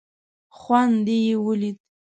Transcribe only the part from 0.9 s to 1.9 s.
دې یې ولید.